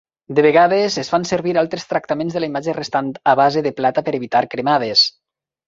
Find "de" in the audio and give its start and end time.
0.37-0.43, 2.39-2.43, 3.71-3.75